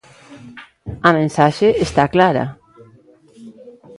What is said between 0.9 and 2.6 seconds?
A mensaxe está clara.